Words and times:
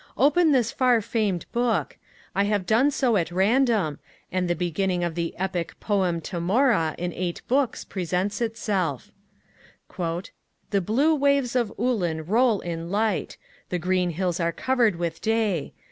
Open 0.17 0.51
this 0.51 0.71
far 0.71 0.99
famed 0.99 1.45
Book! 1.51 1.95
I 2.33 2.45
have 2.45 2.65
done 2.65 2.89
so 2.89 3.17
at 3.17 3.29
random, 3.29 3.99
and 4.31 4.47
the 4.47 4.55
beginning 4.55 5.03
of 5.03 5.13
the 5.13 5.37
Epic 5.37 5.79
Poem 5.79 6.21
Temora, 6.21 6.95
in 6.97 7.13
eight 7.13 7.43
Books, 7.47 7.85
presents 7.85 8.41
itself. 8.41 9.11
'The 9.95 10.81
blue 10.81 11.13
waves 11.13 11.55
of 11.55 11.71
Ullin 11.77 12.25
roll 12.25 12.61
in 12.61 12.89
light. 12.89 13.37
The 13.69 13.77
green 13.77 14.09
hills 14.09 14.39
are 14.39 14.51
covered 14.51 14.95
with 14.95 15.21
day. 15.21 15.71